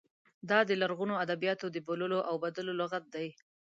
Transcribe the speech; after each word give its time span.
دا 0.49 0.59
د 0.69 0.71
لرغونو 0.81 1.13
ادبیاتو 1.25 1.65
د 1.71 1.77
بوللو 1.87 2.19
او 2.29 2.35
بدلو 2.43 2.71
لغت 2.81 3.03
دی. 3.15 3.27